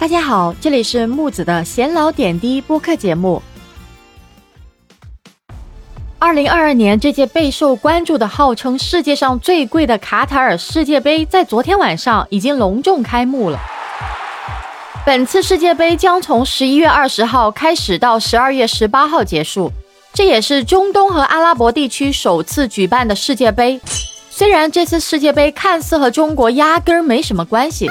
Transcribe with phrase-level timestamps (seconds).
[0.00, 3.42] 大家好，这里是木子的闲聊点滴播客节目。
[6.18, 13.58] 二零二二年这届备受关注的、号称世界上最贵的卡塔尔世界杯，在昨天晚上已经隆重开幕了。
[15.04, 19.70] 本次世界杯将从十一月二十号开始到十二月十八号结束，
[20.14, 23.78] 这也是中东和阿拉伯地区首次举办的世界杯。
[24.30, 27.86] 虽然这次世界杯看似和中国压根儿没什么关系，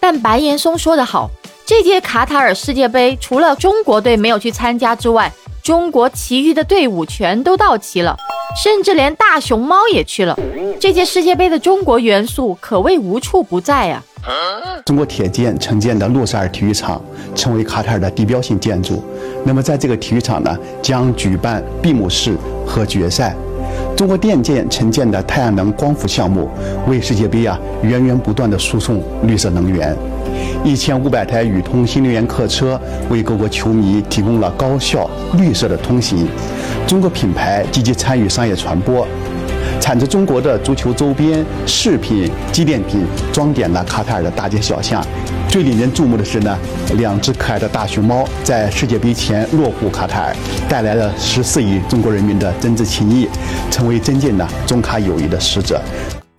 [0.00, 1.30] 但白岩松说得好，
[1.64, 8.16] 这届卡塔尔世界杯除了中国队没有去参加之外，中国其余的队伍全都到齐了，
[8.62, 10.36] 甚至连大熊猫也去了。
[10.80, 14.02] 这届世界杯的中国元素可谓无处不在啊！
[14.84, 17.00] 中国铁建承建的洛塞尔体育场
[17.34, 19.02] 成为卡塔尔的地标性建筑。
[19.44, 22.36] 那么，在这个体育场呢，将举办闭幕式
[22.66, 23.36] 和决赛。
[24.02, 26.50] 中国电建承建的太阳能光伏项目
[26.88, 29.96] 为世界杯啊源源不断的输送绿色能源。
[30.64, 36.26] 一千五百台宇通新能源客车为各国球迷提供了高效绿色的通行。
[36.84, 39.06] 中国品牌积极参与商业传播，
[39.80, 45.00] 产自中国的足球周边、饰品、纪念品装点了卡塔尔的大街小巷。
[45.52, 46.58] 最令人注目的是呢，
[46.94, 50.34] 两只可爱的大熊猫在世界杯前落户卡塔尔，
[50.66, 53.28] 带来了十四亿中国人民的真挚情谊，
[53.70, 55.78] 成为增进了中卡友谊的使者。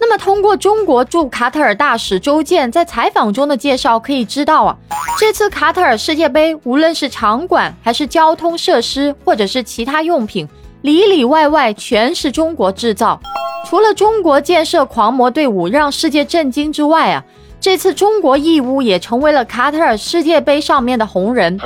[0.00, 4.76] 那么，通过中国驻卡塔尔大使周健在采访中的介绍，可以知道啊，
[5.20, 10.48] 这次卡塔尔世界杯，无论是场馆还是交通设施，或者是其他用品，
[10.82, 13.20] 里里外外全是中国制造。
[13.70, 17.22] 除了中国建设狂魔队伍让世界震惊之外啊。
[17.66, 21.58] 这次中国义乌也成为了卡塔尔世界杯上面的红人，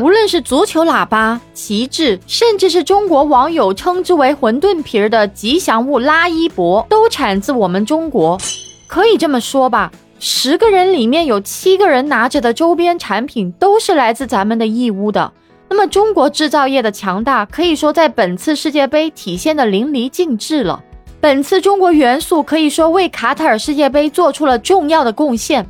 [0.00, 8.40] 无论是足球喇叭、旗帜，甚至是中国网友称之为“馄饨皮儿”的吉祥物拉伊伯，都产自我们中国。
[8.86, 15.30] 可以这么说吧，十个人里面有七个人拿着的周边产品都是来自咱们的义乌的。
[15.68, 20.82] 那么，中国制造业的强大，可以说在本次世界杯体现的淋漓尽致了。
[21.22, 25.64] 本次中国元素可以说为卡塔尔世界杯做出了重要的贡献。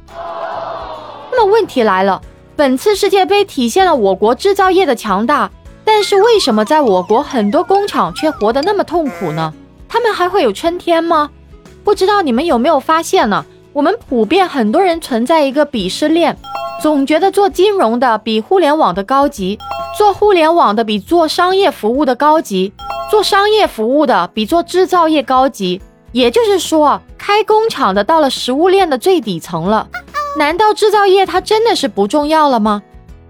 [1.30, 2.22] 那么问题来了，
[2.56, 5.50] 本次世界杯体现了我国制造业的强大，
[5.84, 9.52] 但是为什么在我国很多工厂却活得那么痛苦呢？
[9.90, 11.28] 他们还会有春天吗？
[11.84, 13.44] 不知道你们有没有发现呢？
[13.74, 16.34] 我们普遍很多人存在一个鄙视链，
[16.80, 19.58] 总觉得做金融的比互联网的高级，
[19.98, 22.72] 做互联网的比做商业服务的高级。
[23.12, 29.86] 做商业服务的比做制造业高级，也就是说，开工厂的到了食物链的最底层了。
[30.38, 32.82] 难道制造业它真的是不重要了吗？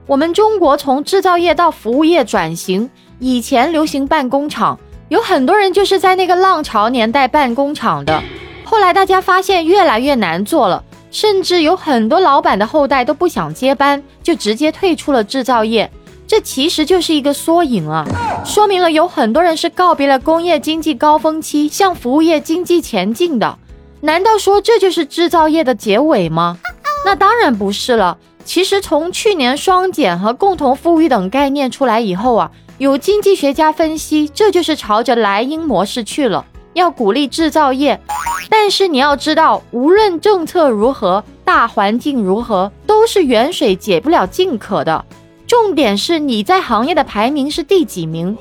[0.06, 2.88] 我们中国从制造业到服务业转型，
[3.19, 4.78] 以前流行办工厂，
[5.09, 8.22] 有很多人就是在那个浪潮年代办工厂的。
[8.62, 15.91] 后来大家发现越来越难做了，甚至有很多老板的后代都不想接班，就直接退出了制造业。
[16.32, 18.06] 这其实就是一个缩影啊，
[18.43, 23.59] 说明了有很多人是告别了工业经济高峰期，向服务业经济前进的。
[24.00, 26.56] 难道说这就是制造业的结尾吗？
[27.04, 28.16] 那当然不是了。
[28.47, 38.00] 其实从去年双减和共同富裕等概念出来以后啊，有经济学家分析，这就是朝着莱茵模式去了，要鼓励制造业。
[38.49, 45.04] 但是你要知道，无论政策如何，大环境如何，都是远水解不了近渴的。
[45.53, 48.35] 重点是你在行业的排名是第几名？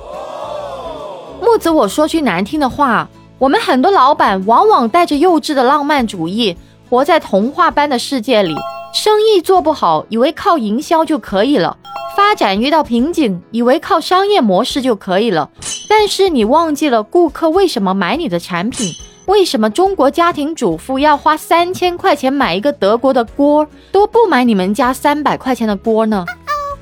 [1.42, 6.56] 木子，我说句难听的话，我们很多老板往往带着幼稚的浪漫主义，
[6.90, 8.56] 活在童话般的世界里。
[8.94, 11.76] 生意做不好，以为靠营销就可以了；
[12.16, 15.50] 发展遇到瓶颈，以为靠商业模式就可以了。
[15.90, 18.90] 但是你忘记了，顾客为什么买你的产品？
[19.26, 26.26] 为什么中国家庭主妇要花三千块钱买一个德国的锅，都不买你们家三百块钱的锅呢？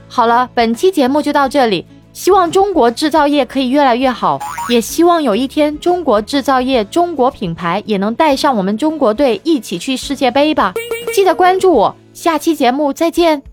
[0.10, 1.86] 好了，本期节目就到这里。
[2.12, 10.74] 希望中国制造业可以越来越好，也希望有一天中国制造业、中国品牌也能带上我们中国队一起去世界杯吧。
[11.14, 13.49] 记得关注我，下期节目再见。